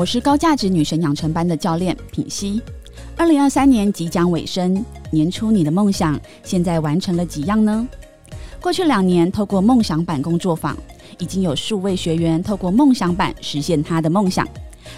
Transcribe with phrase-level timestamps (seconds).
[0.00, 2.58] 我是高价值女神养成班的教练品熙。
[3.18, 7.86] 二零二三年即将尾声，年初你的梦想现在完成了几样呢？
[8.62, 10.74] 过去两年，透过梦想版工作坊，
[11.18, 14.48] 已经有数位学员透过梦想版实现他的梦想，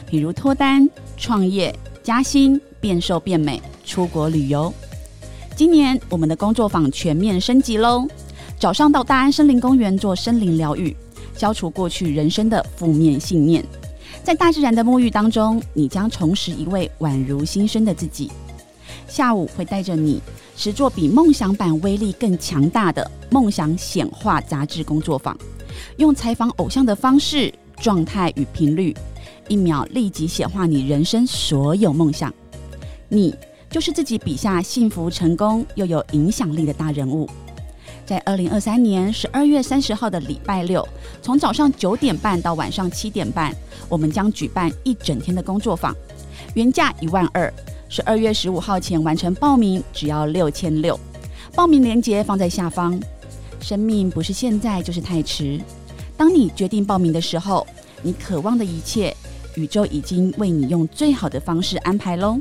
[0.07, 4.73] 比如脱单、创业、加薪、变瘦变美、出国旅游。
[5.57, 8.07] 今年我们的工作坊全面升级喽！
[8.57, 10.97] 早上到大安森林公园做森林疗愈，
[11.37, 13.65] 消除过去人生的负面信念。
[14.25, 18.31] 在大自然的沐浴当中，你将重拾一位宛如新生的自己。
[19.09, 20.23] 下午会带着你
[20.57, 25.37] 实做比梦想版威力更强大的梦想显化杂志工作坊，
[25.97, 28.97] 用采访偶像的方式、状态与频率，
[29.49, 32.33] 一秒立即显化你人生所有梦想。
[33.09, 33.35] 你
[33.69, 37.29] 就是自己笔下幸福、成功又有影响力的大人物。
[38.05, 40.87] 在二零二三年十二月三十号的礼拜六，
[41.21, 43.55] 从早上九点半到晚上七点半，
[43.89, 45.95] 我们将举办一整天的工作坊，
[46.55, 47.53] 原价一万二，
[47.89, 50.99] 十二月十五号前完成报名只要六千六。
[51.55, 52.99] 报名链接放在下方。
[53.61, 55.61] 生命不是现在就是太迟，
[56.17, 57.65] 当你决定报名的时候，
[58.03, 59.17] 你渴望的一切，
[59.55, 62.37] 宇宙已经为你用最好的方式安排喽。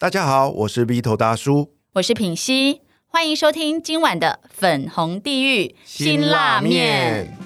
[0.00, 7.36] 大家好，我是 V 头大叔，我是品熙，欢迎收听今晚的粉红地狱辛辣面。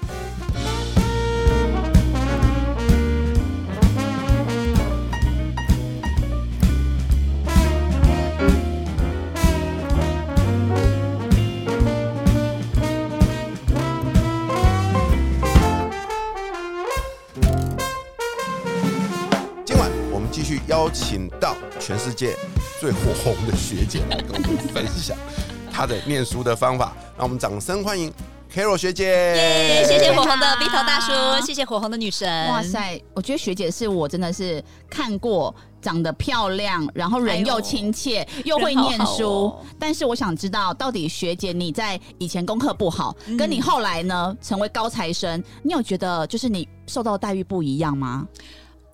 [19.65, 22.37] 今晚我们继续邀请到全世界
[22.81, 25.17] 最火红的学姐来跟我们分享
[25.73, 28.13] 她的念书的方法，让我们掌声欢迎
[28.55, 29.05] Carol 学姐。
[29.05, 29.85] 耶！
[29.85, 32.49] 谢谢火红的好 V 头大叔，谢谢火红的女神。
[32.51, 32.63] 哇！
[32.63, 39.49] 塞，我觉得学姐是我真的是看过，长得漂亮，然后人又亲切，又会念书。
[39.49, 48.25] 好哦但是我想知道，到底学姐你在以前功课不好，跟你后来呢成为高材生，你有觉得就是你受到的待遇不一样吗？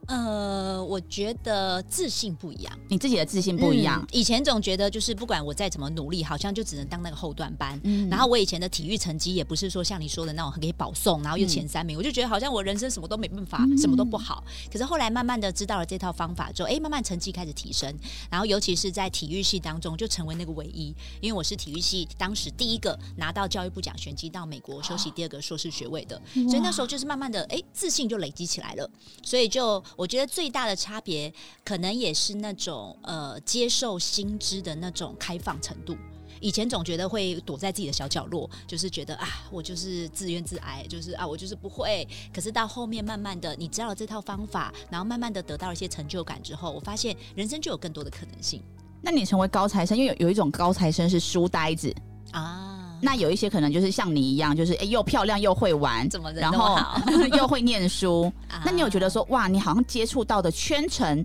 [0.08, 4.00] 呃，我觉得自信不一样，你自己的自信不一样。
[4.00, 4.08] 嗯。
[4.10, 7.78] 以前总觉得就是不管我再怎么努力，好像就只能当那个后段班。
[7.84, 8.08] 嗯。
[8.08, 13.76] 然后我以前的体育成绩也不是说像你说的那种可以保送，然后又前三名，我就觉得好像我人生什么都没办法，嗯。
[13.76, 14.42] 什么都不好。
[14.72, 17.94] 可是后来慢慢的知道了这套方法之后，哎，慢慢成绩开始提升，
[18.30, 28.90] 然后尤其是在体育系当中就成为那个唯一，因为我是体育系当时第一个拿到教育部奖学金到美国修习第二个硕士学位的，所以那时候就是慢慢的哎自信就累积起来了。
[29.22, 31.32] 所以就我觉得最大的差别，
[31.64, 35.96] 可能也是那种呃接受新知的那种开放程度。
[36.40, 42.06] 以前总觉得会躲在自己的小角落，就是觉得啊，我就是自怨自艾，就是啊，我就是不会。
[42.32, 48.62] 可是到后面慢慢的，你知道了这套方法，然后慢慢的得到了一些成就感之后，我发现人生就有更多的可能性
[49.02, 51.92] 那你成为高材生，因为有有一种高材生是书呆子，
[52.30, 52.77] 啊。
[53.00, 56.78] 那有一些可能就是像你一样，就是哎、又漂亮又会玩，怎么然后
[57.36, 58.32] 又会念书。
[58.48, 61.24] 啊那你有觉得说哇，你好像接触到的圈层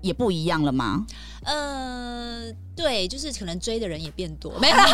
[0.00, 1.04] 也不一样了吗？
[1.44, 2.44] 呃，
[2.82, 4.84] 对，就是可能追的人也变多， 没有啦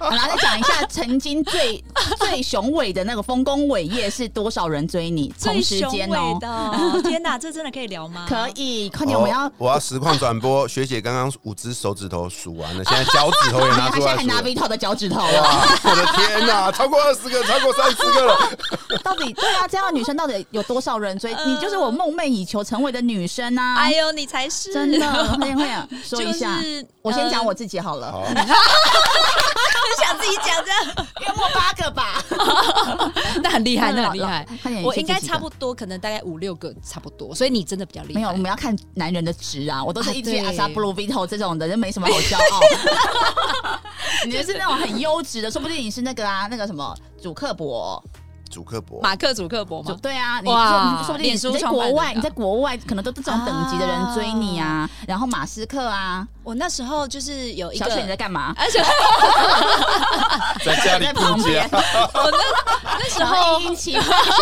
[0.00, 0.10] 哇！
[0.10, 1.82] 好来再讲一下，曾经最
[2.18, 5.32] 最雄伟的那个丰功伟业是多少人追你？
[5.40, 8.26] 同最时雄伟间哦，的，天哪，这真的可以聊吗？
[8.28, 9.46] 可以，快点，我们要。
[9.46, 14.66] 哦我要实况转播，学姐刚刚五只手指头数完了，现在脚趾头也拿她现在还拿出来数了。
[14.66, 15.78] Vito 的脚趾头了，哇！
[15.84, 18.50] 我的天哪，超过二十个，超过三十个了。
[19.04, 21.32] 到底对啊，这样的女生到底有多少人追？
[21.34, 23.76] 呃你就是我梦寐以求成为的女生啊！
[23.76, 25.06] 哎呦，你才是真的，
[25.36, 26.39] 快点快点说一下。
[26.46, 28.34] 就是我先讲呃我自己好了，好， 很
[30.04, 32.22] 想自己讲这样，约莫八个吧。
[33.42, 34.46] 那很厉害，那很厉害。
[34.84, 38.20] 我应该差不多，可能大概五六个差不多，所以你真的比较厉害。
[38.20, 39.82] 没有，我们要看男人的值啊！
[39.82, 42.60] 我都是啊一直阿对萨布鲁 Vito 这种的，就没什么好骄傲。
[44.26, 48.02] 你就是那种很优质的，说不定你是那个啊，那个什么主克伯，
[48.50, 49.96] 主克伯，马克·祖克伯吗？
[50.02, 54.90] 对啊，你哇说说不定脸书你在创办人国外，啊你在国外可能都是这种等级的人追你啊。
[55.06, 58.52] 然后马斯克啊，我那时候就是有一个小，雪你在干嘛？
[58.58, 58.82] 而 且
[60.64, 61.78] 在家里在旁边家。
[62.12, 62.38] 我那
[62.98, 64.00] 那时候后一起学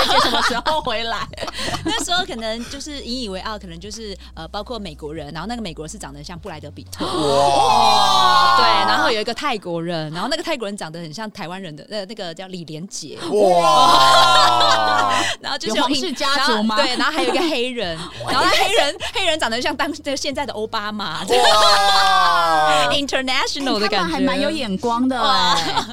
[0.08, 1.28] 姐什么时候回来？
[1.84, 15.12] 那时候可能就是引以为傲，可能就是呃，包括美国人，然后那个美国人是长得像布莱德比特，哇对，然后有一个泰国人，然后那个泰国人长得很像台湾人的呃那个叫李连杰，哇！
[15.42, 17.98] 然后就是有皇印室家族吗对，然后还有一个黑人，
[18.30, 21.26] 然后那黑人黑人长得像当的现在的奥巴马哇！
[22.92, 25.84] ，international 的感觉，们还蛮有眼光的哎。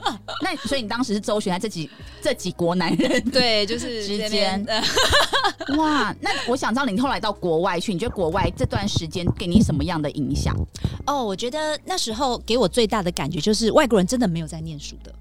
[0.42, 1.90] 那所以你当时是周旋在这几
[2.22, 4.66] 这几国男人 对，就是之间
[5.78, 6.14] 哇？
[6.20, 10.56] 那我想知道你后来到国外去，你觉得国外这段时间给你什么样的影响？
[11.08, 15.14] 哦，我觉得那时候给我最大的感觉就是外国人真的没有在念书的。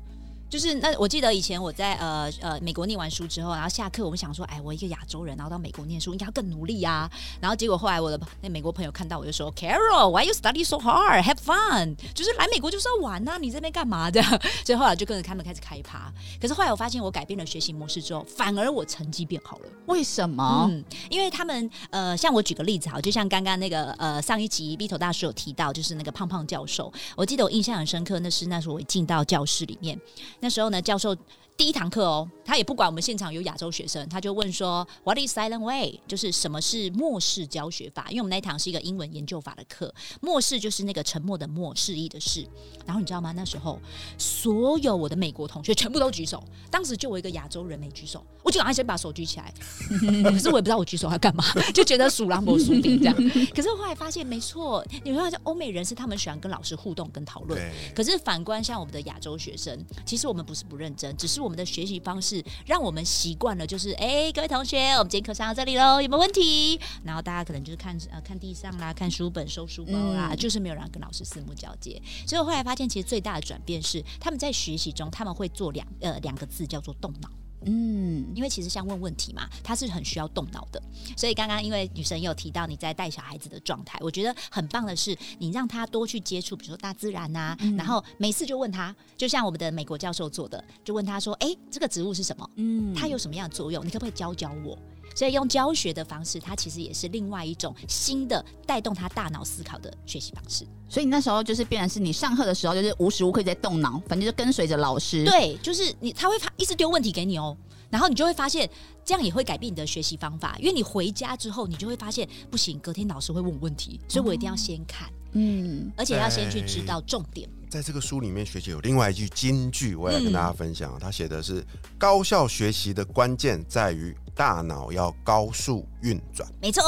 [0.50, 7.11] 就是那我记得以前我在呃呃美国念完书之后，然后下课我们想说，哎，我一个亚洲人，然后到美国念书应该要更努力啊。
[7.41, 11.96] 然后结果后来我的那美国朋友看到我就说，Carol，why you study so hard？Have fun？
[12.14, 14.23] 就是来美国就是要玩呐、你这边干嘛的？
[14.64, 16.12] 所以后来就跟着他们开始开趴。
[16.41, 19.69] 可是后来我发现我改变了学习模式之后，反而我成绩变好了。
[19.87, 20.69] 为什么？
[20.70, 29.99] 嗯，因为他们呃，像我举个例子好，就像刚刚那个呃上一集 B 头大师有提到，就是那个胖胖教授，我记得我印象很深刻，那是那时候我一进到教室里面，
[30.44, 31.17] 那时候呢教授。
[31.56, 38.06] 第一堂课哦，他也不管我们现场有亚洲学生，他就问说：“What is silent way？” 就是什么是默式教学法？
[38.10, 42.44] 因为我们那一堂是一个英文研究法的课，默式就是那个沉默的默，示意的示。
[42.84, 43.32] 然后你知道吗？
[43.36, 43.80] 那时候
[44.18, 46.42] 所有我的美国同学全部都举手，
[46.72, 49.54] 当时就我一个亚洲人没举手，我就赶快先把手举起来。
[50.28, 53.14] 可是我也不知道我举手要干嘛， 就觉得数狼博数兵这样。
[53.54, 57.72] 可是后来发现没错，你会发现欧美人是他们喜欢跟老师互动跟讨论。
[57.94, 66.81] 可是反观像我们的亚洲学生，其实我们不是不认真，只是我们的学习方式让我们习惯了，就是哎、各位同学，我们今天课上到这里喽，有没有问题？
[67.05, 72.00] 然后大家可能就是看呃看地上啦，看书本收书包啦，嗯就是没有人跟老师四目交接。
[72.26, 77.29] 所以我后来发现，其实最大的转变是他们在学习中，他们会做两呃两个字叫做动脑。
[77.66, 80.82] 嗯，因为其实像问问题嘛，它是很需要动脑的。
[81.16, 92.50] 所以刚刚因为女神有提到你在带小孩子的状态，我觉得很棒的是，你让他多去接触，比如说大自然呐、然后每次就问他，就像我们的美国教授做的，就问他说：“哎，这个植物是什么？
[92.56, 93.84] 嗯它有什么样的作用？
[93.84, 94.78] 你可不可以教教我？”
[95.14, 100.66] 所以用教学的方式，它其实也是另外一种新的带动他大脑思考的学习方式。
[100.88, 107.56] 所以你那时候就是变然是你上课的时候就是无时无刻在动脑，反正就跟随着老师。，对，就是你，他会发一直丢问题给你哦，
[107.90, 108.69] 然后你就会发现，
[109.05, 117.49] 这样也会改变你的学习方法，因为你回家之后，你就会发现不行，隔天老师会问我问题，所以我一定要先看，嗯，而且要先去知道重点。
[117.69, 120.96] 在这个书里面，学姐有另外一句金句，我也来跟大家分享。
[121.00, 121.64] 她写的是：
[121.99, 126.48] 高效学习的关键在于大脑要高速运转。
[126.60, 126.82] 没错，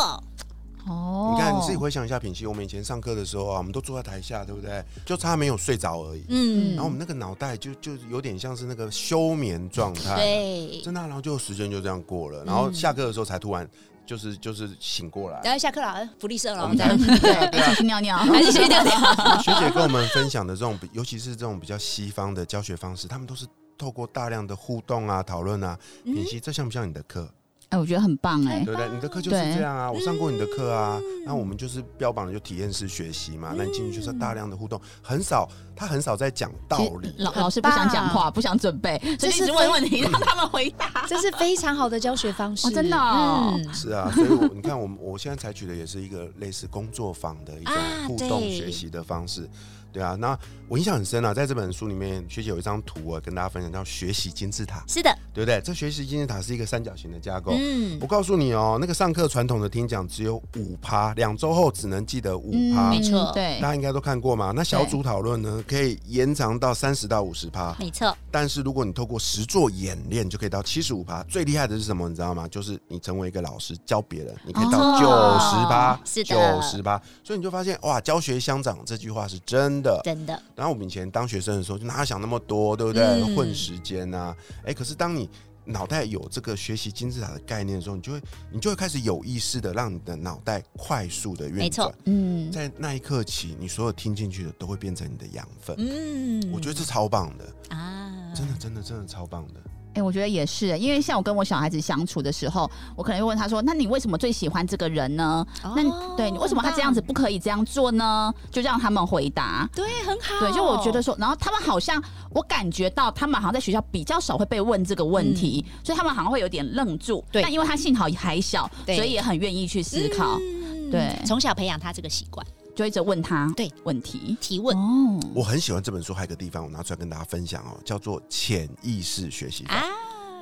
[0.86, 4.84] 哦你看，你自己回想一下，品熙，我们以前上课的时候啊，我们都坐在台下，对不对？
[5.04, 6.24] 就差没有睡着而已。
[6.28, 10.80] 嗯然后我们那个脑袋就就有点像是那个休眠状态，对。
[10.82, 13.68] 真的啊、然后就时间就这样过了，然后下课的时候才突然
[14.04, 15.40] 就是就是醒过来。
[15.42, 18.16] 然后下课了，福利社了，我们这样对，一起去尿尿。
[18.18, 18.92] 还是先尿尿。
[19.42, 23.44] 学姐跟我们分享的这种，尤其是这种比较西方的教学方式，他们都是
[23.76, 25.78] 透过大量的互动啊、讨论啊。
[26.04, 27.28] 品析，这像不像你的课？
[27.68, 28.62] 哎，我觉得很棒哎。
[28.64, 28.88] 对不对？
[28.88, 33.52] 你的课就是这样啊，我上过你的课啊，然后我们就是标榜的就体验式学习嘛。
[33.56, 37.12] 那你进去就是大量的互动，很少，他很少在讲道理。
[37.18, 41.04] 老老师不想讲话，不想准备，所以一直问问题让他们回答。
[41.10, 49.50] 这是非常好的教学方式哦真的哦嗯是啊，所以我你看，我们我现在采取的也是一个类似工作坊的一种啊互动学习的方式。
[49.96, 50.38] 对啊，那
[50.68, 55.58] 我印象很深啊，在这本书里面，学姐有一张图啊，跟大家分享叫学习金字塔，是的，对不对？
[55.62, 57.54] 这学习金字塔是一个三角形的架构。
[57.58, 62.90] 嗯我，告诉你哦，那个上课传统的听讲只有五趴，两周后只能记得五趴。
[62.90, 64.52] 没错对大，家应该都看过嘛？
[64.54, 67.74] 那小组讨论呢，可以延长到三十到五十趴。
[67.78, 71.22] 没错，但是如果你透过实作演练，就可以到七十五趴。
[71.22, 72.06] 最厉害的是什么？
[72.06, 72.46] 你知道吗？
[72.48, 75.06] 就是你成为一个老师教别人，你可以到哦九
[75.40, 77.00] 十趴，是九十趴。
[77.24, 79.85] 所以你就发现哇，教学相长这句话是真的。
[80.04, 83.02] 真的，然后我们以前当学生的时候，就哪想那么多，对不对？
[83.02, 85.28] 嗯混时间啊，哎，可是当你
[85.64, 88.20] 脑袋有这个学习金字塔的概念的时候，你就会
[88.52, 91.92] 你就会开始有意识的让你的脑袋快速的运转。
[92.04, 95.74] 嗯，在那一刻起，你所有听进去的都会变成你的养分。
[95.78, 99.60] 嗯，我觉得这超棒的，啊，真的真的真的超棒的。
[99.96, 105.44] 哎、我觉得也是，因为像我跟我小孩子相处的时候，我可能会问他说：“那你为什么最喜欢这个人呢？
[105.62, 109.66] 那对你为什么他这样子不可以这样做呢？”就让他们回答。
[109.74, 117.24] 对，很好，对，就我觉得说，然后他们好像我感觉到他们好像在学校比较少会被问这个问题，所以他们好像会有点愣住。
[117.32, 124.36] 对但因为他幸好还小，对所以也很愿意去思考，嗯对从小培养他这个习惯，就一直问他对问题。
[124.40, 129.74] 提问哦，我很喜欢这本书，还有一个地方我拿出来跟大家分享哦，叫做潜意识学习法。
[129.74, 129.84] 啊，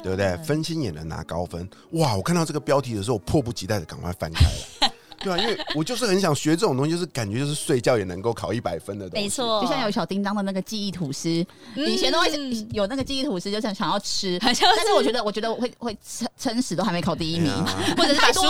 [0.02, 0.36] 对不对？
[0.44, 2.16] 分心也能拿高分，哇！
[2.16, 4.92] 我看到这个标题的时候，我迫不及待的赶快翻开了。
[5.24, 9.24] 对啊，因为我就是很想学这种东西，就是感觉就是睡觉也能够考一百分的东西。
[9.24, 11.30] 没，错，就像有小叮当的那个记忆吐司，
[11.76, 12.28] 以前都会
[12.72, 15.96] 有那个记忆吐司，就想想要吃， 但是我觉得，我觉得我会会
[16.38, 17.52] 撑撑死都还没考第一名。
[17.96, 18.40] 或者是把书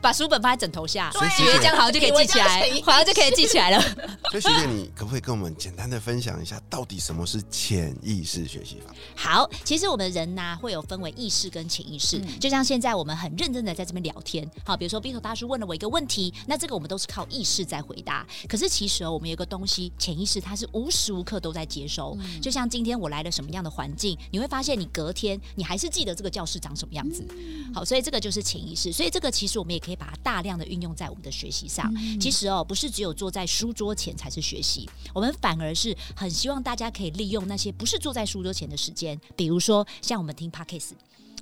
[0.00, 3.82] 把书本放在枕头下，所以以为这样好像就可以记起来 好像就可以记起来了。
[4.30, 8.92] 所以学姐，你可不可以跟我们简单的分享一下，到底什么是潜意识学习法？
[9.14, 18.26] 好，其实我们人呐、会有分为意识跟潜意识，嗯就像现在我们很认真的在这边聊天，好，比如说 B 头大叔问了我一个问题，那这个我们都是靠意识在回答。
[18.48, 22.16] 可是其实哦，我们有个东西，潜意识它是无时无刻都在接收。
[22.20, 27.26] 嗯就像今天我来了什么样的环境，你会发现你隔天你还是记得这个教室长什么样子。
[27.36, 31.92] 嗯好，所以这个就是潜意识，所以这个其实我们也可以把它大量的运用在我们的学习上。
[31.96, 40.92] 嗯其实哦，不是只有坐在书桌前才是学习，我们反而是很希望大家可以利用那些不是坐在书桌前的时间，比如说像我们听 podcast。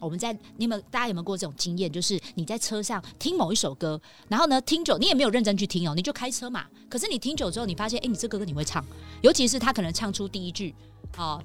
[0.00, 1.92] 我们在你有没有大家有没有过这种经验？
[1.92, 6.64] 就是你在车上听某一首歌，然后呢听久，你也没有认真去听哦，你就开车嘛。
[6.88, 8.82] 可是你听久之后，你发现，哎，你这个歌你会唱，
[9.20, 10.74] 尤其是他可能唱出第一句，
[11.18, 11.42] 哦，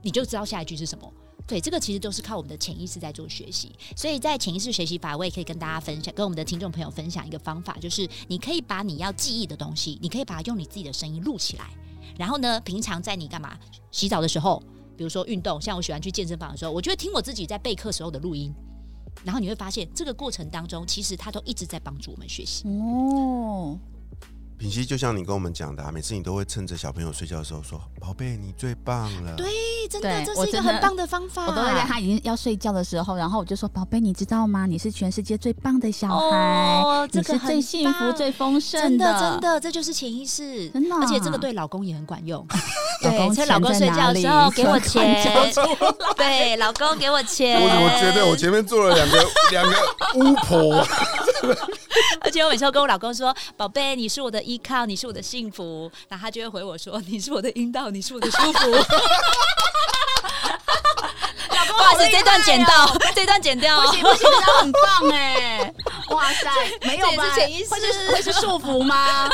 [0.00, 1.12] 你就知道下一句是什么。
[1.46, 11.66] 对，这个其实都是靠我们的潜意识在做学习，所以在潜意识学习法，我也可以跟大家分享，跟我们的听众朋友分享一个方法，就是你可以把你要记忆的东西，你可以把它用你自己的声音录起来，
[12.16, 13.58] 然后呢，平常在你干嘛
[13.90, 14.62] 洗澡的时候，
[14.96, 18.54] 比如说运动，像我喜欢去健身房的时候，我就会听我自己在备课时候的录音，
[19.24, 22.66] 然后你会发现这个过程当中，其实它都一直在帮助我们学习。
[22.68, 23.78] 哦，
[24.62, 29.48] 品熙，就像你跟我们讲的、啊，每次你都会趁着小朋友睡觉的时候说：“宝贝，你最棒了。”对，
[29.90, 31.46] 真的，对这是一个很棒的方法。
[31.46, 34.64] 我都会在他已经要睡觉的时候，然后我就说：“宝贝，你知道吗？
[34.64, 42.46] 你是全世界最棒的小孩，哦这你是个很最幸福、最丰盛真的真的，这就是潜意识，真的啊而且这个对老公也很管用。
[43.02, 45.20] 老公 对，趁老公睡觉的时候给我 钱
[46.16, 47.60] 对，老公给我钱。
[47.60, 49.74] 我怎么觉得我前面坐了两个两个
[50.14, 50.86] 巫婆？
[52.22, 58.58] 而且我每次都跟我老公说：“宝贝，你是我的依靠，你是我的幸福。”然后他就会回我说：“你是我的阴道，你是我的舒服。”
[61.82, 63.80] 不好意思，这段剪掉，这段剪掉。
[63.82, 65.74] 不行不行，他很棒哎！
[66.10, 66.50] 哇塞，
[66.86, 67.24] 没有吧？
[67.34, 69.28] 会是会是束缚吗？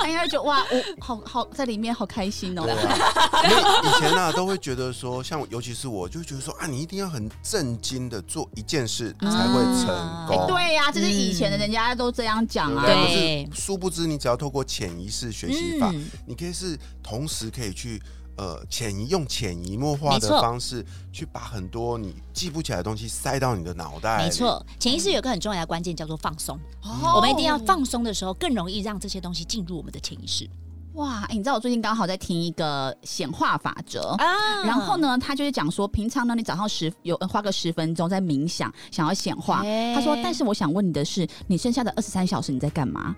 [0.00, 2.62] 他应该会觉得哇，我好好在里面好开心哦。
[2.62, 9.86] 啊，因为以前啊都会觉得说，像尤其是我，就会觉得说啊，你一定要很震惊的做一件事才会成
[10.26, 10.36] 功。
[10.36, 12.84] 哦对呀，就是以前的人家都这样讲啊。
[12.84, 13.14] 对不对？
[13.14, 18.02] 对可是殊不知，你只要透过潜意识学习法，嗯你可以是同时可以去
[18.36, 24.24] 呃潜移用潜移默化的方式，去把很多你记不起来的东西塞到你的脑袋里。
[24.24, 26.58] 没错，潜意识有个很重要的关键叫做放松。
[26.82, 30.48] 哦我们一定要放松的时候，更容易让这些东西进入我们的潜意识
[30.94, 31.24] 哇！
[31.28, 34.12] 哎你知道我最近刚好在听一个显化法则。
[34.18, 34.96] 啊然后？
[34.96, 39.60] 呢，他就是讲说，平常呢，你早上十有呃花个十分钟在冥想，想要显化。
[39.62, 43.14] 哎他说，但是我想问你的是，你剩下的二十三小时你在干嘛？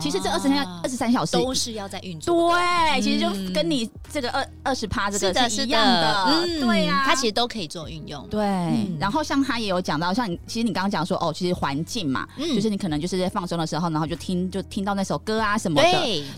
[0.00, 0.80] 其实这二十三啊。
[0.82, 2.52] 二十三小时都是要在运作。
[2.52, 3.52] 对，其实就嗯。
[3.52, 6.60] 跟你这个二二十趴这，个是一，样的，嗯。
[6.60, 8.26] 对呀、它其实都可以做运用。
[8.28, 8.40] 对。
[8.44, 8.96] 嗯。
[9.00, 12.54] 然后像他也有讲到，像你其实你刚刚讲说哦，其实环境嘛，嗯。
[12.54, 15.88] 就是你可能就是在放松的时候，然后就听就听到那首歌啊什么的。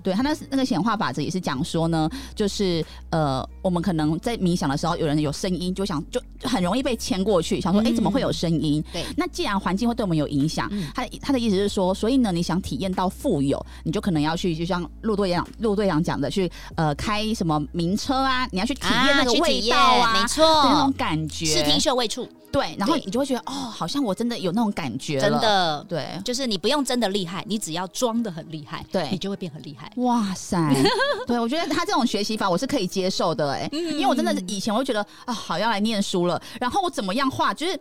[0.02, 8.82] 对，他那那个显化法则也是讲说呢，就是呃，我们可能在冥想的时候，有人有声音，就想就就很容易被牵过去，想说，哎、嗯怎么会有声音？
[8.92, 9.04] 对。
[9.16, 10.88] 那既然环境会对我们有影响，嗯。
[10.94, 25.84] 他他的意思是说，所以呢，你想体验到富有，你就可能要去，就像陆队长陆队长讲的，去呃开什么名车啊，你要去体验那个味道啊，没错那种，感觉，视听嗅味触，对，然后你就会觉得哦，好像我真的有那种感觉真，的。
[25.88, 26.06] 对。
[26.24, 29.90] 就是你不用真的厉害，你只要装的很厉害，对你就会变很厉害。
[29.96, 30.58] 哇塞，
[31.26, 37.78] 对我觉得他这种学习法我是可以接受的哎、嗯因为我真的是以前我就觉得啊，好要来念书了，然后我怎么样画，就是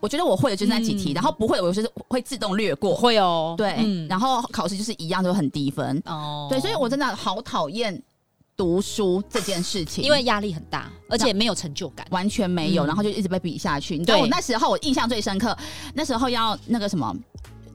[0.00, 1.14] 我觉得我会的就是那几题，嗯。
[1.14, 3.54] 然后不会的我就是会自动略过，会哦。
[3.56, 6.46] 对，嗯，然后考试就是一样都很低分，哦。
[6.50, 8.02] 对，所以我真的好讨厌
[8.56, 12.06] 读书这件事情，因为压力很大，而且没有成就感。
[12.10, 12.88] 完全没有，嗯。
[12.88, 13.98] 然后就一直被比下去。
[13.98, 14.22] 你知道对。
[14.22, 15.56] 我那时候我印象最深刻，
[15.94, 17.14] 那时候要那个什么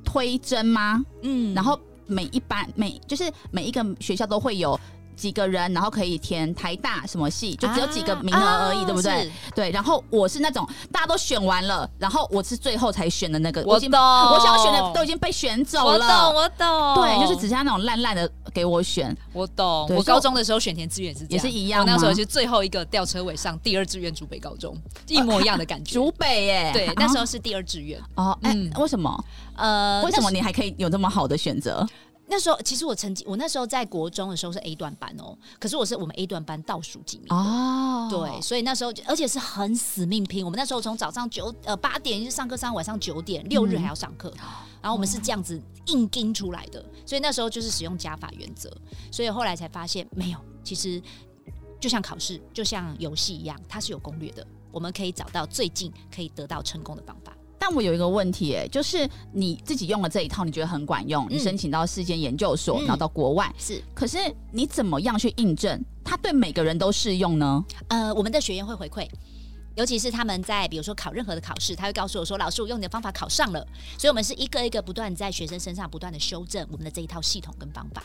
[0.03, 1.03] 推甄吗？
[1.21, 1.53] 嗯。
[1.53, 4.79] 然后每一班每就是每一个学校都会有。
[5.15, 9.31] 几个人，然后可以填台大什么系，就只有几个名额而已，啊对不对？
[9.55, 9.71] 对。
[9.71, 16.49] 然后我是那种大家都选完了，然后我是最后才选的那个，我懂，我想要选的都已经被选走了我懂，我
[16.95, 19.87] 懂，对，就是只剩下那种烂烂的给我选，我懂。
[19.89, 24.75] 我高中的时候选填志愿是也是一样我那时候吗是最后一个吊车尾上第二志愿竹北高中，
[25.07, 25.93] 一模一样的感觉。
[25.93, 26.71] 竹北耶。
[26.73, 27.99] 对，啊那时候是第二志愿。
[28.15, 29.23] 哦，哎、嗯为什么？
[29.55, 31.87] 呃，为什么你还可以有这么好的选择？
[32.33, 37.35] 那时候其实我曾经，我那时候在国中的时候是 A 段班哦，可是我是我们 A 段班倒数几名的。
[37.35, 40.43] 哦对，所以那时候而且是很死命拼。
[40.43, 44.33] 我们那时候从早上九呃八点一直上课上到晚上九点，六日还要上课，
[44.81, 46.83] 然后我们是这样子硬盯出来的。
[47.05, 48.75] 所以那时候就是使用加法原则，
[49.11, 50.99] 所以后来才发现没有，其实
[51.79, 57.31] 就像考试，就像游戏一样，它是有攻略的，我们可以找到最近可以得到成功的方法。
[57.65, 64.17] 但我有一个问题，哎，就是你自己用了这一套，你觉得很管用，你申请到世界研究所，然后到国外，是，可是
[64.51, 67.63] 你怎么样去印证它对每个人都适用呢？
[67.87, 69.07] 呃，我们的学员会回馈。
[69.75, 73.65] 尤其是他们在比如说考任何的考试，他会告诉我说：“老师，我用你的方法考上了。”
[73.97, 78.03] 所以，我们是一个一个不断在学生身上不断的修正我们的这一套系统跟方法。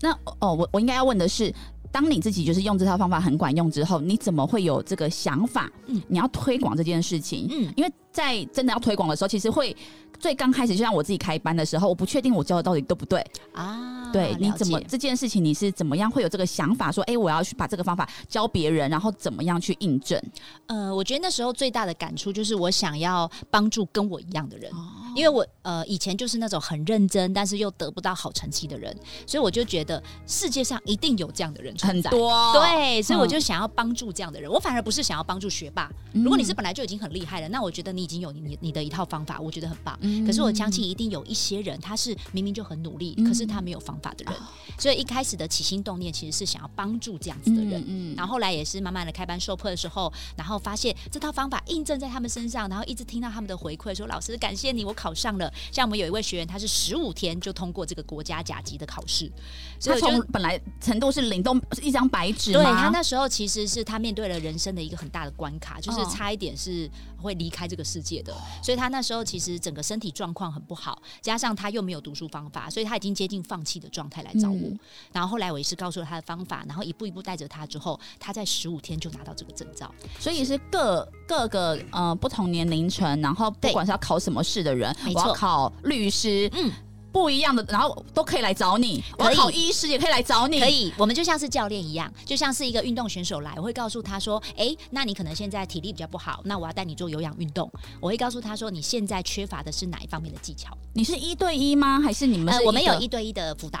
[0.00, 1.54] 那哦，我我应该要问的是，
[1.94, 5.70] 当你自己就是用这套方法很管用之后，你怎么会有这个想法？
[5.86, 7.46] 嗯，你要推广这件事情。
[7.52, 9.74] 嗯，因为在真的要推广的时候，其实会
[10.18, 14.10] 最刚开始，就像我自己开班的时候，我不确定我教的到底对不对啊。
[14.12, 16.92] 对，你怎么这件事情你是怎么样会有这个想法？
[16.92, 20.20] 说，哎，我要去把这个方法教别人，然后怎么样去印证？
[20.66, 24.70] 呃，我觉得那时候最大的感触就是，我想要帮助跟我一样的人，
[25.16, 32.52] 因为我呃以前就是那种很认真，但是又得不到好成绩的人，所以我就觉得世界上一定有这样的人很多。
[32.52, 34.48] 对，所以我就想要帮助这样的人。
[34.48, 35.90] 我反而不是想要帮助学霸。
[36.12, 39.98] 如果你是本来就已经很厉害了，那我觉得你已经有你你的一套方法，我觉得很棒。
[40.26, 44.34] 可是我相信一定有一些人，他是明明就很努力，可是他没有方法的人。
[44.78, 55.52] 所以一开始的起心动念其实是想要帮助这样子的人，嗯，然后后来也是慢慢的开班授课的时候，然后发现这套方法印证在他们身上，然后一直听到他们的回馈，说老师感谢你，我考上了。
[55.70, 59.30] 像我们有一位学员，他是十五天就通过这个国家甲级的考试，
[59.78, 62.52] 所以从本来程度是零，都是一张白纸。
[62.52, 66.90] 对他那时候其实是他面对了人生的一个很大的关卡，就是差一点是
[67.24, 68.32] 会离开这个世界的。
[68.62, 74.70] 所以他那时候其实整个身体状况很不好，加上他又没有读书方法，所以他已经接近放弃的状态来找我。
[75.12, 79.92] 然后后来我也是告诉了他的方法，然后一步一步带着他之后，他在十五天就拿到这个证照。
[80.20, 86.70] 所以是各各个呃不同年龄层，然后不管是要考什么试的人，我要考律师，嗯，
[87.14, 89.00] 不一样的，然后都可以来找你。
[89.16, 90.58] 我考医师也可以来找你。
[90.58, 97.70] 可以，我们就像是教练一样，就像是一个运动选手来，我会告诉他说：“哎，那你可能现在体力比较不好，那我要带你做有氧运动。”
[98.02, 102.00] 我会告诉他说：“你现在缺乏的是哪一方面的技巧？”你是一对一吗？
[102.00, 102.52] 还是你们？
[102.52, 103.78] 呃，我们有一对一的辅导。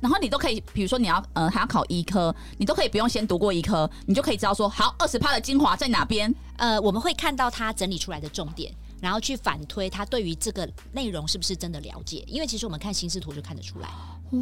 [0.00, 6.34] 然后你都可以，比如说你要呃还要考医科，你都可以不用先读过医科，你就可以知道说好二十趴的精华在哪边。
[6.56, 12.24] 呃，我们会看到他整理出来的重点，然后去反推他对于这个内容是不是真的了解。
[12.26, 13.88] 因为其实我们看心视图就看得出来。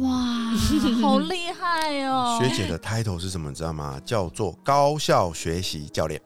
[0.01, 0.51] 哇，
[1.01, 2.37] 好厉害哦！
[2.43, 3.49] 学姐的 title 是什么？
[3.49, 3.99] 你知道吗？
[4.05, 6.21] 叫做高效学习教练。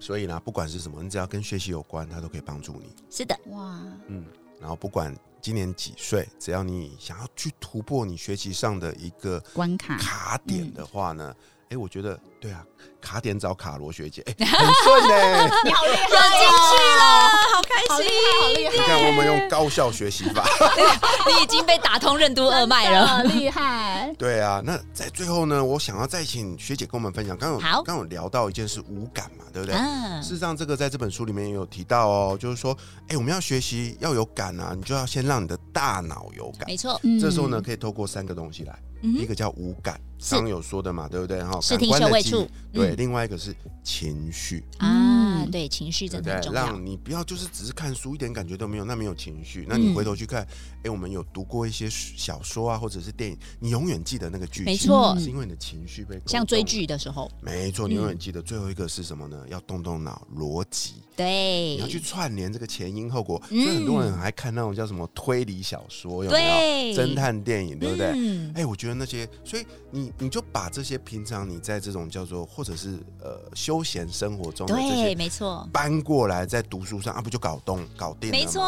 [0.00, 2.94] 所以呢，不管是什么，你只要跟学习有关，他都可以帮助你。
[3.10, 4.24] 是的，哇，嗯，
[4.60, 5.14] 然后不管。
[5.40, 6.28] 今年几岁？
[6.36, 11.32] 只要你想要去突破你学习上的一个关卡卡点的话呢，
[11.70, 12.64] 哎，我觉得对啊。
[13.00, 18.72] 卡点找卡罗学姐，哎，很顺呢， 你好厉害，有进去了，好开心，好厉害！
[18.72, 20.44] 你看，我们用高效学习法，
[21.28, 24.12] 你已经被打通任督二脉了，厉害。
[24.18, 27.36] 对啊，那在最后呢，我想要再请学姐跟我们分享。
[27.36, 29.76] 刚有好，刚有聊到一件事，无感嘛，对不对？
[30.20, 32.76] 事实上，这个在这本书里面也有提到哦，就是说，
[33.08, 37.00] 哎，我们要学习要有感啊，你就要先让你的大脑有感，没错。
[37.20, 41.42] 这时候呢，可以透过三个东西来，一个叫无感，刚有说的嘛，对不对？
[41.42, 42.94] 哈，视听嗅味触，对。
[42.96, 44.64] 另外一个是情绪。
[44.78, 46.66] 啊，对，情绪真的很重要。
[46.66, 49.66] 让你不要就是只是看书，一点感觉都没有，那没有情绪。
[49.68, 50.46] 那你回头去看，
[50.84, 58.42] 哎，我们有读过一些小说啊，或者是电影，你永远记得那个剧情，没错，是因为你的情绪被像追剧的时候，没错，你永远记得。
[58.42, 59.44] 最后一个是什么呢？
[59.48, 60.94] 要动动脑，逻辑。
[61.16, 63.42] 对，你要去串联这个前因后果。
[63.48, 66.96] 所以很多人还看那种叫什么推理小说，有没有？
[66.96, 68.06] 侦探电影，对不对？
[68.54, 78.38] 哎，我觉得那些，所以你你就把这些平常你在这种叫做或者是呃休闲生活中的这些，没错，搬过来在读书上啊，不就搞动搞定了？
[78.38, 78.62] 没错。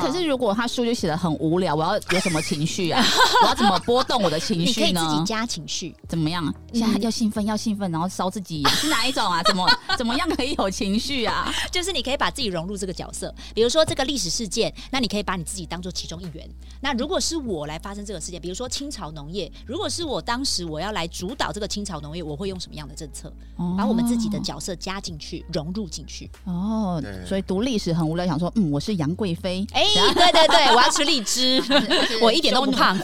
[0.00, 3.02] 可是如果他书就写的很无聊，我要有什么情绪啊？
[3.42, 5.08] 我要怎么波动我的情绪呢？
[5.10, 6.54] 自己加情绪，怎么样？
[6.74, 9.42] 现在要兴奋，要兴奋，然后烧自己是哪一种啊？
[9.42, 9.66] 怎么
[9.96, 11.50] 怎么样可以有情绪啊？
[11.72, 11.86] 就。
[11.86, 16.44] 是你可以把自己融入这个角色，比如说这个历史事件，那你可以把你自己当做其中一员。
[16.80, 23.32] 那如果是我来发生这个事件，比如说清朝农业，如果是我当时我要来主导这个清朝农业，我会用什么样的政策？
[23.78, 26.30] 把我们自己的角色加进去，融入进去。
[26.44, 29.66] 哦，所以读历史很无聊，想说，嗯，我是杨贵妃。
[29.72, 29.82] 哎，
[30.12, 31.62] 对对对，我要吃荔枝，
[32.20, 32.94] 我一点都不胖。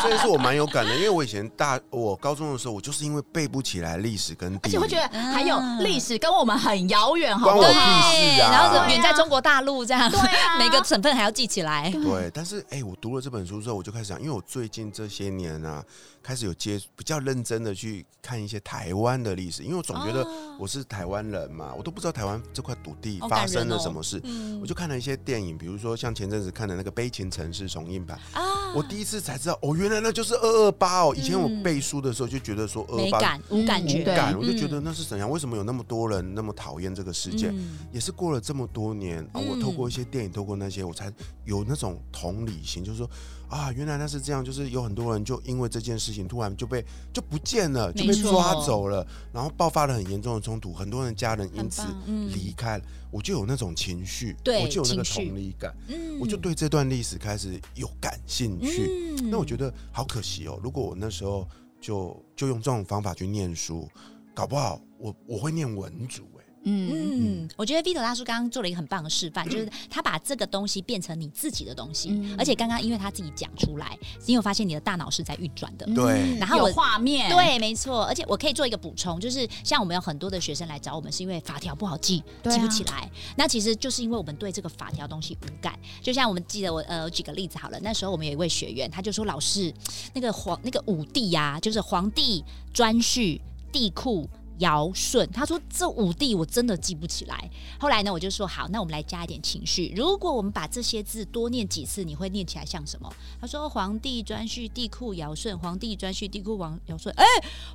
[0.00, 7.38] 所以是我蛮有感的，因为我以前大我高中的时候，我就是因为背不起来历史跟，而且会觉得还有历史跟我们很遥远。
[7.38, 8.50] 关我屁事啊！
[8.50, 10.10] 然后远在中国大陆这样，
[10.58, 11.90] 每个省份还要记起来。
[11.90, 15.84] 对，但是哎，我读了这本书之后，我就开始想，因为我最近这些年啊，
[16.22, 24.20] 开始始有接比较认真的去看一些台湾的历史，因为我总觉得哦我是台湾人嘛，我都不知道台湾这块土地发生了哦什么事。
[24.24, 24.60] 嗯。
[24.60, 28.42] 我就看了一些电影，比如说像前阵子看的那个《悲情城市》重映版，啊。
[28.74, 31.14] 我第一次才知道哦，原来那就是二二八哦。
[31.16, 34.04] 以前我嗯背书的时候就觉得说二二八无感觉，
[34.36, 35.30] 我就觉嗯得那是怎样？
[35.30, 37.54] 为什么有那么多人那么讨厌这个事件？
[37.56, 37.78] 嗯。
[37.92, 39.60] 也是过了这么多年啊，我嗯。
[39.60, 41.12] 透过一些电影，透过那些，我才
[41.44, 43.08] 有那种同理心，就是说
[43.48, 56.18] 啊，原来那是这样，就是有很多人就因为这件事情突然就被就不见了，就被抓走了，然后爆发了很严重的冲突，很多人家人因此离开了，我就有那种情绪，对我就有那个同理感，嗯。
[56.20, 59.16] 我就对这段历史开始有感兴趣。
[59.18, 59.30] 嗯。
[59.30, 61.48] 那我觉得好可惜哦，如果我那时候
[61.80, 63.88] 就就用这种方法去念书，
[64.34, 75.86] 搞不好我我会念文组哎、嗯嗯，我觉得 Vito 大叔刚刚做了一个很棒的示范，就是他把这个东西变成你自己的东西，嗯而且刚刚因为他自己讲出来，你有发现你的大脑是在运转的。
[75.94, 83.10] 对然后我有画面，对，没错，而且我可以做一个补充，就是像我们有很多的学生来找我们，是因为法条不好记，啊记不起来。
[83.36, 85.78] 那其实就是因为我们对这个法条东西无感。
[86.02, 89.72] 就像我们记得我呃，我举个例子好了，那时候我们有一位学员，他就说老师，
[90.12, 93.40] 那个皇那个武帝呀、就是皇帝专序、
[93.72, 94.28] 地库。
[94.58, 97.50] 尧舜，他说这五帝我真的记不起来。
[97.78, 99.92] 后来呢，我就说好，那我们来加一点情绪。
[99.96, 103.12] 如果我们把这些字多念几次，你会念起来像什么？
[103.40, 107.12] 他说皇帝专序帝库尧舜，皇帝专序帝库王尧舜。
[107.16, 107.24] 哎、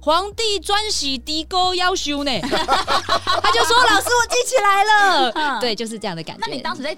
[0.02, 2.32] 皇帝专喜帝沟要修呢？
[2.42, 5.32] 他就说老师，我记起来了。
[5.36, 6.46] 嗯对，就是这样的感觉。
[6.46, 6.96] 那你当时在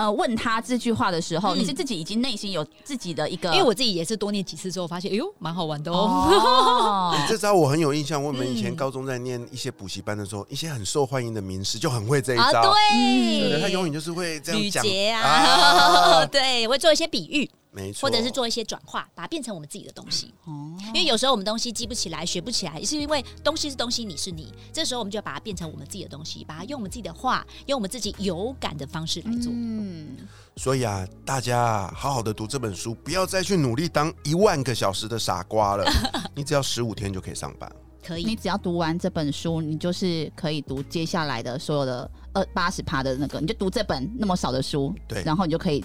[0.00, 1.58] 呃问他这句话的时候，嗯。
[1.58, 6.08] 你是自己已经内心有自己的一个，因为我自己也是多念几次之后，发现哎呦，蛮好玩的哦。
[6.30, 14.82] 哦， 这招我很有印象，我们以前嗯高中在念一些补习班的时候，一些很受欢迎的名师就很会这一啊，招，对他永远就是会这样讲。
[15.22, 16.24] 啊。
[16.32, 20.34] 对，会做一些比喻，没错，或者是做一些转化，把它变成我们自己的东西。
[20.44, 24.52] 哦因为有时候我们东西记不起来、学不起来，是因为东西是东西，你是你。
[24.72, 29.52] 这时候我们就把它变成我们自己的东西，把它用我们自己的话，用我们自己有感的方式来做。
[29.54, 30.16] 嗯，
[30.56, 35.84] 所以啊，大家啊好好的读这本书，不要再去努力当一万个小时的傻瓜了，
[36.34, 37.70] 你只要十五天就可以上班。
[38.02, 45.84] 可以你，只要读完这本书，你就是可以读接下来的所有的二八十趴的那个，你就读这本那么少的书，对然后你就可以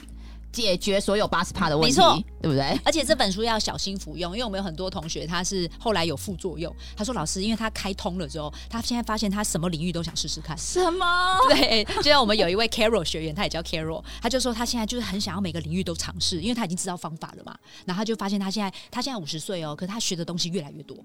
[0.56, 2.80] 解决所有八十趴的问题，没错对不对？
[2.86, 6.74] 而且这本书要小心服用，因为我们有很多同学他是后来有副作用。
[6.96, 11.06] 他说：“老师，因为他开通了之后，他现在发现他什么领域都想试试看。”什么？
[11.50, 17.56] 对，就像我们有一位 Carol 学员，他也叫 Carol，他就说他现在就是很想要每个领域都尝试，因为他已经知道方法了嘛。
[17.86, 20.98] 然后他就发现他现在他现在五十岁哦，可是他学的东西越来越多。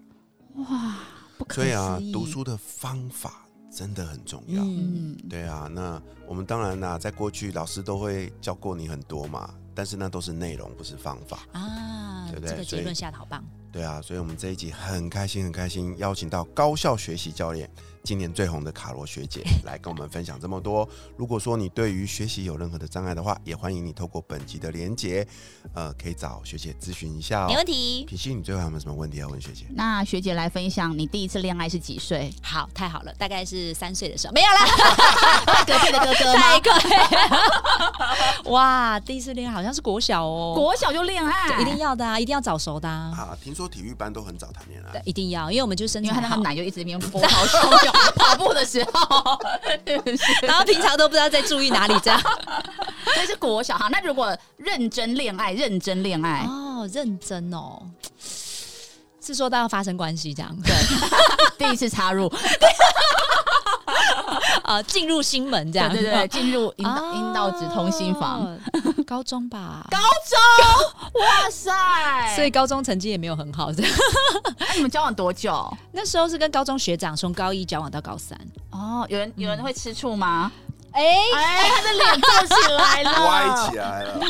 [0.56, 0.98] 哇
[1.38, 4.62] 不可所以啊思议，读书的方法真的很重要。
[4.62, 11.46] 嗯，对啊，那我们当然啦、在过去老师都会教过你很多嘛，但是那都是内容，不是方法。
[11.52, 13.44] 啊，这个对不对这个结论下的好棒。
[13.72, 17.70] 对啊，所以我们这一集很开心，很开心，邀请到高效学习教练，
[18.02, 20.88] 今年最红的卡罗学姐来跟我们分享这么多。
[21.16, 25.24] 如果说你对于学习有任何的障碍的话，也欢迎你透过本集的连结，
[25.72, 27.64] 呃，可以找学姐咨询一下哦没问。
[27.64, 28.04] 题。
[28.09, 29.66] 品熙，你最后还有没有什么问题要问学姐？
[29.70, 32.33] 那学姐来分享，你第一次恋爱是几岁？
[32.42, 36.61] 好，太好了，大概是三岁的时候，没有啦，隔壁的哥哥吗太？
[36.61, 36.72] 快。
[38.50, 43.14] 哇，第一次恋爱好像是国小哦，国小就恋爱，一定要的啊，一定要早熟的啊。
[43.16, 49.38] 啊，听说体育班都很早谈恋爱对，，一定要，因为我们就身材好因为他那个，奶就一直在那边波涛汹涌，跑步的时候？
[50.42, 52.20] 然后平常都不知道在注意哪里，这样。
[53.14, 53.88] 这是国小哈。
[53.90, 57.83] 那如果认真恋爱，认真恋爱，哦，认真哦，
[59.20, 60.75] 是说到要发生关系这样，对
[61.59, 62.33] 第一次插入，
[64.62, 68.59] 啊，进入心门这样，对对对，进入阴道哦阴道直通心房。，
[69.11, 71.73] 高中吧，高中，哇塞！
[72.37, 73.92] 所以高中成绩也没有很好，这样。
[74.57, 75.68] 那你们交往多久？
[75.90, 78.38] 那时候是跟高中学长从高一交往到高三，
[78.70, 80.53] 哦，有人有人会吃醋吗？
[80.92, 81.03] 哎、
[81.35, 84.20] 哎，他的脸皱起来了，歪起来了。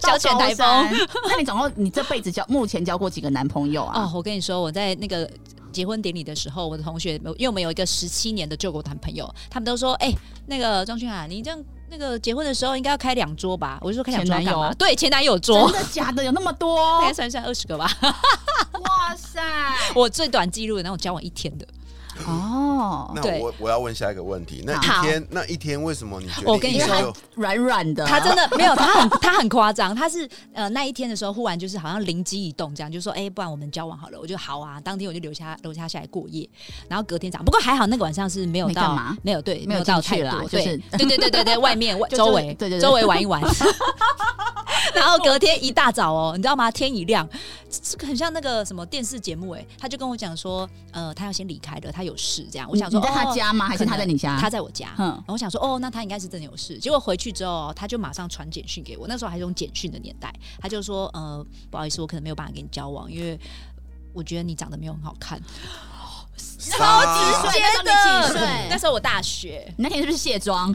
[0.00, 0.88] 到小犬台风。
[1.28, 5.30] 那你总共你这辈子交目前交过几个男朋友啊哦啊？，我跟你说，我在那个
[5.70, 10.10] 结婚典礼的时候，我的同学，因为我们有一个十七年的救国团朋友，他们都说，哎、
[10.46, 11.62] 那个庄俊涵，你这样
[11.96, 13.78] 那个结婚的时候应该要开两桌吧？
[13.80, 14.74] 我就说开两桌干嘛？
[14.74, 16.24] 对，前男友桌真，的假的？
[16.24, 17.06] 有那么多 大？
[17.06, 17.88] 概算一算二十个吧。
[18.00, 19.40] 哇塞！
[19.94, 21.64] 我最短记录的那种交往一天的，
[22.26, 23.40] 哦，那对。
[23.40, 34.80] 我我要问下一个问题，那一天那一天为什么你觉得我跟你说软软的，他真的没有，他很他很夸张，他是呃那一天的时候，忽然就是好像灵机一动，这样就说，哎、不然我们交往好了，我就好啊。
[34.80, 36.48] 当天我就留下留下下来过夜，
[36.88, 39.16] 然后隔天早上，不过还好那个晚上是没有到没干嘛？
[39.22, 42.80] 没有对，没有到去太多，啦就是对对对对对对， 外面外周围对对。
[42.80, 43.42] 周围玩一玩。
[44.96, 46.70] 然后隔天一大早哦，你知道吗？
[46.70, 47.28] 天一亮，
[47.68, 52.68] 这个很像那个什么电视节目哎，他就跟我讲说，呃，他要先离开了，他有事这样。
[52.70, 53.68] 我想说，你在他哦家吗？
[53.68, 54.38] 还是他在你家？
[54.38, 56.78] 他在我家，嗯然后我想说，哦，那他应该是真的有事。
[56.78, 59.06] 结果回去之后，他就马上传简讯给我。
[59.08, 63.38] 那时候还是用简讯的年代，他就说，呃，不好意思，我可能没有办法跟你交往，因为
[64.12, 65.40] 我觉得你长得没有很好看。
[66.58, 70.74] 超级帅的那时候你几岁那时候我大学，你那天是不是卸妆？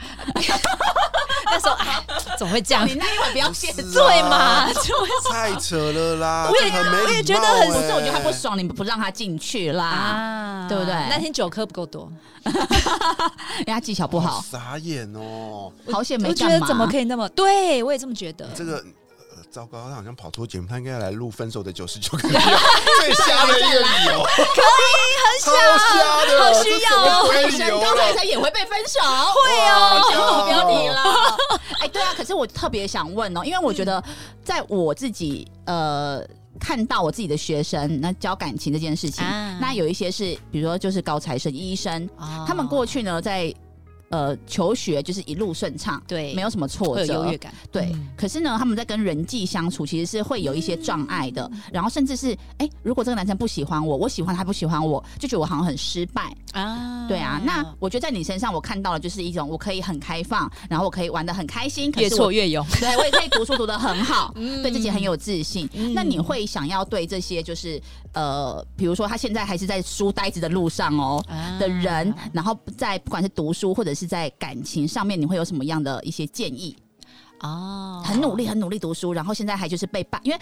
[1.51, 2.03] 那时候哎，
[2.37, 2.87] 怎么会这样？
[2.87, 4.71] 你那一会不要卸不是妆对嘛？
[4.73, 6.47] 就会太扯了啦！
[6.49, 12.11] 我也我也觉得很欸不是，我觉得他不爽，你们不让他进去啦，啊对不对那天酒喝不够多，
[12.45, 12.53] 因
[13.67, 15.71] 为他技巧不好，傻眼哦！
[15.91, 16.59] 好险没我觉干嘛。
[16.59, 17.27] 得怎么可以那么？
[17.29, 18.47] 对我也这么觉得。
[18.55, 18.83] 这个。
[19.49, 22.39] 呃糟糕，他好像跑错节目，他应该来录《分手的九十九个理由》，
[23.01, 28.17] 最瞎的一个理由，可以很超瞎的，好需要哦这什么鬼理由高材了？
[28.17, 31.37] 生也会被分手，会哦，讲好标题了。
[31.79, 34.03] 哎，对啊，可是我特别想问哦，因为我觉得
[34.43, 36.23] 在我自己呃。
[36.59, 43.53] 看到我自己的学生，那教感情这件事情，啊那有一些是，比如说就是高材生、医生，哦他们过去呢，在
[44.09, 51.49] 呃求学就是一路顺畅，对没有什么挫折有优折越，感，对，嗯可是呢，他们在跟人际相处，其实是会有一些障碍的。
[51.71, 56.35] 然后甚至是，哎、如果这个男生不喜欢我，我喜欢他不喜欢我，就觉得我好像很失败。
[56.53, 62.09] 啊对啊，那我觉得在你身上，我看到了就是一种我可以很开放，然后我可以玩的很开心，可越。
[62.09, 62.65] 挫越勇。
[62.79, 65.69] 对，我也可以读书读的很好， 嗯对自己很有自信。
[65.73, 67.79] 嗯那你会想要对这些就是
[68.13, 76.75] 呃，比如说他现在还是在书呆子的路上哦、啊的人，然后在不管是读书或者是在感情上面，你会有什么样的一些建议？
[77.41, 80.37] 哦，很努力，很努力读书，然后现在还就是被爸，因为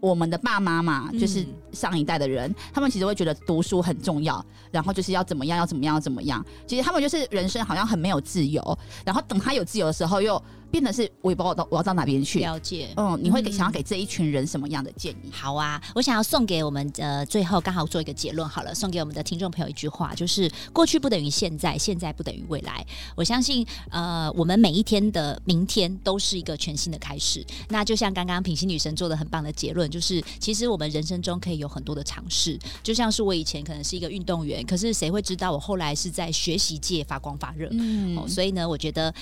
[0.00, 6.44] 我们的爸妈嘛，嗯就是上一代的人，他们其实会觉得读书很重要，然后就是要怎么样，要怎么样，要怎么样。
[6.66, 12.40] 其实他们就是人生好像很没有自由，然后等他有自由的时候，又变得是我也不知道到我要到哪边去。
[12.40, 12.88] 了解。
[12.96, 15.30] 嗯，你会给嗯想要给这一群人什么样的建议？
[15.30, 22.84] 好啊，我想要送给我们呃，最后刚好做一个结论好了，送给我们的听众朋友一句话，就是过去不等于现在，现在不等于未来。
[23.14, 27.44] 我相信呃，我们每一天的明天都是一个全新的开始。
[27.68, 37.68] 那就像刚刚品心女神做的很棒的结论，就是其实我们人生中可以有很多的尝试，就像是我以前可能是一个运动员，可是谁会知道我后来是在学习界发光发热？
[37.72, 39.12] 嗯哦，所以呢，我觉得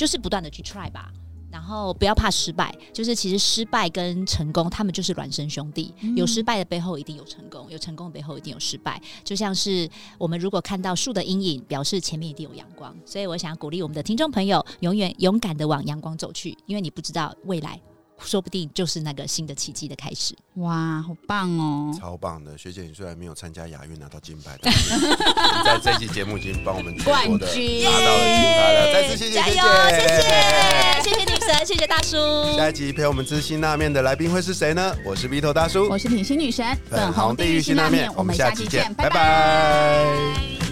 [0.00, 1.12] 就是不断的去 try 吧。
[1.52, 5.92] 然后不要怕失败，就是其实失败跟成功，他们就是孪生兄弟。
[6.16, 9.02] 有失败的背后一定有成功，有成功的背后一定有失败。
[9.22, 9.86] 就像是
[10.16, 12.96] 我们如果看到树的阴影，表示前面一定有阳光。
[13.04, 17.78] 所以我想鼓励我们的听众朋友，永远勇敢的往阳光走去，因为你不知道未来，
[18.24, 20.34] 说不定就是那个新的奇迹的开始。
[20.54, 21.96] 哇，好棒哦！
[21.98, 25.00] 超棒的，学姐，你虽然没有参加亚运拿到金牌，但是你
[25.64, 32.16] 在这期节目已经帮我们冠军拿到了金牌了，再次谢谢学姐，加油，谢谢，谢谢女神，谢谢大叔。
[32.56, 34.94] 下一集陪我们吃辛拉面的来宾会是谁呢？
[35.04, 40.69] 我是头大叔，我是品心女神，粉红地狱辛拉面，我们下期见，拜拜拜